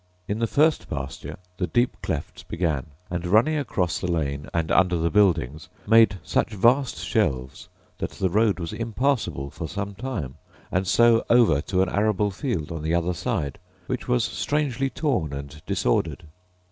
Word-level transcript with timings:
In 0.27 0.39
the 0.39 0.47
first 0.47 0.89
pasture 0.89 1.37
the 1.57 1.67
deep 1.67 1.95
clefts 2.01 2.41
began: 2.41 2.87
and 3.11 3.23
running 3.27 3.55
across 3.55 3.99
the 3.99 4.11
lane, 4.11 4.49
and 4.51 4.71
under 4.71 4.97
the 4.97 5.11
buildings, 5.11 5.69
made 5.85 6.15
such 6.23 6.53
vast 6.55 6.97
shelves 6.97 7.69
that 7.99 8.09
the 8.09 8.31
road 8.31 8.59
was 8.59 8.73
impassable 8.73 9.51
for 9.51 9.67
some 9.69 9.93
time; 9.93 10.39
and 10.71 10.87
so 10.87 11.23
over 11.29 11.61
to 11.61 11.83
an 11.83 11.89
arable 11.89 12.31
field 12.31 12.71
on 12.71 12.81
the 12.81 12.95
other 12.95 13.13
side, 13.13 13.59
which 13.85 14.07
was 14.07 14.23
strangely 14.23 14.89
torn 14.89 15.33
and 15.33 15.61
disordered. 15.67 16.23